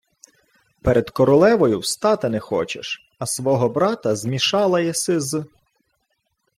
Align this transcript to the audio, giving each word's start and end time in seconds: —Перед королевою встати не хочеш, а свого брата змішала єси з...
—Перед 0.81 1.09
королевою 1.11 1.79
встати 1.79 2.29
не 2.29 2.39
хочеш, 2.39 3.09
а 3.19 3.25
свого 3.25 3.69
брата 3.69 4.15
змішала 4.15 4.79
єси 4.81 5.19
з... 5.19 5.45